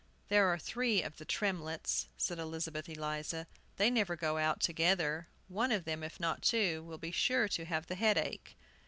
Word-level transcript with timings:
"There 0.29 0.47
are 0.47 0.57
three 0.57 1.03
of 1.03 1.17
the 1.17 1.27
Tremletts," 1.27 2.07
said 2.17 2.39
Elizabeth 2.39 2.89
Eliza; 2.89 3.45
"they 3.77 3.91
never 3.91 4.15
go 4.15 4.39
out 4.39 4.59
together. 4.59 5.27
One 5.47 5.71
of 5.71 5.85
them, 5.85 6.01
if 6.03 6.19
not 6.19 6.41
two, 6.41 6.81
will 6.81 6.97
be 6.97 7.11
sure 7.11 7.47
to 7.49 7.65
have 7.65 7.85
the 7.85 7.93
headache. 7.93 8.57